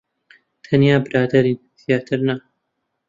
[0.65, 1.59] تەنیا برادەرین.
[1.83, 2.35] زیاتر نا.